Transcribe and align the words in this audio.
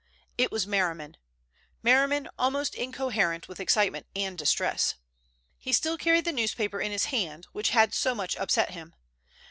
It 0.35 0.51
was 0.51 0.65
Merriman—Merriman 0.65 2.27
almost 2.39 2.73
incoherent 2.73 3.47
with 3.47 3.59
excitement 3.59 4.07
and 4.15 4.35
distress. 4.35 4.95
He 5.59 5.71
still 5.71 5.95
carried 5.99 6.25
the 6.25 6.31
newspaper 6.33 6.81
in 6.81 6.91
his 6.91 7.05
hand, 7.13 7.45
which 7.51 7.69
had 7.69 7.93
so 7.93 8.15
much 8.15 8.35
upset 8.35 8.71
him. 8.71 8.95